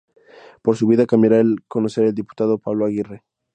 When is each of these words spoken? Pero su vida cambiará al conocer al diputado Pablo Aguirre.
Pero 0.63 0.75
su 0.75 0.87
vida 0.87 1.05
cambiará 1.05 1.41
al 1.41 1.57
conocer 1.67 2.05
al 2.05 2.15
diputado 2.15 2.57
Pablo 2.57 2.85
Aguirre. 2.87 3.21